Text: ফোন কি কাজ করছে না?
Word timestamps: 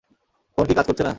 ফোন 0.57 0.65
কি 0.67 0.73
কাজ 0.73 0.85
করছে 0.87 1.03
না? 1.03 1.09